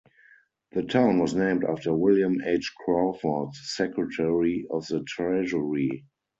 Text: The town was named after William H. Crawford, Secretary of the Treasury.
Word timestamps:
The 0.71 0.81
town 0.81 1.19
was 1.19 1.35
named 1.35 1.63
after 1.63 1.93
William 1.93 2.41
H. 2.43 2.73
Crawford, 2.75 3.53
Secretary 3.53 4.65
of 4.71 4.87
the 4.87 5.03
Treasury. 5.03 6.05